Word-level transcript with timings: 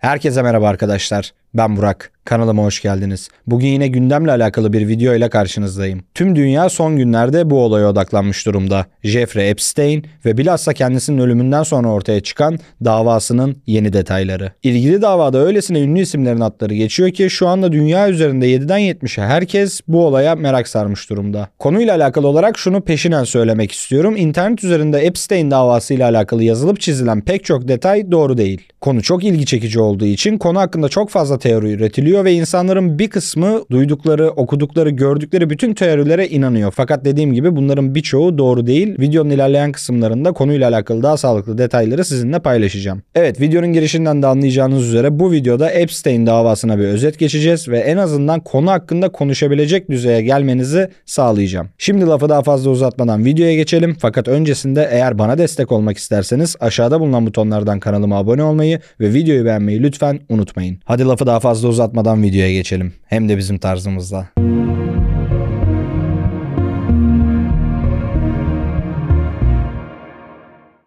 Herkese 0.00 0.42
merhaba 0.42 0.68
arkadaşlar. 0.68 1.32
Ben 1.54 1.76
Burak. 1.76 2.12
Kanalıma 2.24 2.64
hoş 2.64 2.82
geldiniz. 2.82 3.28
Bugün 3.46 3.68
yine 3.68 3.88
gündemle 3.88 4.30
alakalı 4.30 4.72
bir 4.72 4.88
video 4.88 5.14
ile 5.14 5.28
karşınızdayım. 5.28 6.02
Tüm 6.14 6.36
dünya 6.36 6.68
son 6.68 6.96
günlerde 6.96 7.50
bu 7.50 7.58
olaya 7.64 7.88
odaklanmış 7.88 8.46
durumda. 8.46 8.86
Jeffrey 9.02 9.50
Epstein 9.50 10.06
ve 10.24 10.38
bilhassa 10.38 10.72
kendisinin 10.72 11.18
ölümünden 11.18 11.62
sonra 11.62 11.88
ortaya 11.88 12.20
çıkan 12.20 12.58
davasının 12.84 13.56
yeni 13.66 13.92
detayları. 13.92 14.52
İlgili 14.62 15.02
davada 15.02 15.38
öylesine 15.38 15.80
ünlü 15.80 16.00
isimlerin 16.00 16.40
adları 16.40 16.74
geçiyor 16.74 17.10
ki 17.10 17.30
şu 17.30 17.48
anda 17.48 17.72
dünya 17.72 18.08
üzerinde 18.08 18.46
7'den 18.46 18.80
70'e 18.80 19.24
herkes 19.24 19.80
bu 19.88 20.06
olaya 20.06 20.34
merak 20.34 20.68
sarmış 20.68 21.10
durumda. 21.10 21.48
Konuyla 21.58 21.96
alakalı 21.96 22.28
olarak 22.28 22.58
şunu 22.58 22.80
peşinen 22.80 23.24
söylemek 23.24 23.72
istiyorum. 23.72 24.16
İnternet 24.16 24.64
üzerinde 24.64 24.98
Epstein 24.98 25.50
davası 25.50 25.94
ile 25.94 26.04
alakalı 26.04 26.44
yazılıp 26.44 26.80
çizilen 26.80 27.20
pek 27.20 27.44
çok 27.44 27.68
detay 27.68 28.10
doğru 28.10 28.38
değil. 28.38 28.60
Konu 28.80 29.02
çok 29.02 29.24
ilgi 29.24 29.46
çekici 29.46 29.80
olduğu 29.80 30.04
için 30.06 30.38
konu 30.38 30.58
hakkında 30.58 30.88
çok 30.88 31.10
fazla 31.10 31.38
teori 31.40 31.72
üretiliyor 31.72 32.24
ve 32.24 32.32
insanların 32.32 32.98
bir 32.98 33.10
kısmı 33.10 33.64
duydukları, 33.70 34.30
okudukları, 34.30 34.90
gördükleri 34.90 35.50
bütün 35.50 35.74
teorilere 35.74 36.28
inanıyor. 36.28 36.72
Fakat 36.76 37.04
dediğim 37.04 37.32
gibi 37.34 37.56
bunların 37.56 37.94
birçoğu 37.94 38.38
doğru 38.38 38.66
değil. 38.66 38.98
Videonun 38.98 39.30
ilerleyen 39.30 39.72
kısımlarında 39.72 40.32
konuyla 40.32 40.68
alakalı 40.68 41.02
daha 41.02 41.16
sağlıklı 41.16 41.58
detayları 41.58 42.04
sizinle 42.04 42.38
paylaşacağım. 42.38 43.02
Evet 43.14 43.40
videonun 43.40 43.72
girişinden 43.72 44.22
de 44.22 44.26
anlayacağınız 44.26 44.88
üzere 44.88 45.18
bu 45.18 45.32
videoda 45.32 45.70
Epstein 45.70 46.26
davasına 46.26 46.78
bir 46.78 46.84
özet 46.84 47.18
geçeceğiz 47.18 47.68
ve 47.68 47.78
en 47.78 47.96
azından 47.96 48.40
konu 48.40 48.70
hakkında 48.70 49.08
konuşabilecek 49.08 49.90
düzeye 49.90 50.22
gelmenizi 50.22 50.88
sağlayacağım. 51.06 51.68
Şimdi 51.78 52.06
lafı 52.06 52.28
daha 52.28 52.42
fazla 52.42 52.70
uzatmadan 52.70 53.24
videoya 53.24 53.54
geçelim. 53.54 53.96
Fakat 54.00 54.28
öncesinde 54.28 54.88
eğer 54.92 55.18
bana 55.18 55.38
destek 55.38 55.72
olmak 55.72 55.98
isterseniz 55.98 56.56
aşağıda 56.60 57.00
bulunan 57.00 57.26
butonlardan 57.26 57.80
kanalıma 57.80 58.18
abone 58.18 58.42
olmayı 58.42 58.80
ve 59.00 59.14
videoyu 59.14 59.44
beğenmeyi 59.44 59.82
lütfen 59.82 60.20
unutmayın. 60.28 60.78
Hadi 60.84 61.04
lafı 61.04 61.26
daha 61.30 61.40
fazla 61.40 61.68
uzatmadan 61.68 62.22
videoya 62.22 62.52
geçelim. 62.52 62.92
Hem 63.06 63.28
de 63.28 63.38
bizim 63.38 63.58
tarzımızda. 63.58 64.28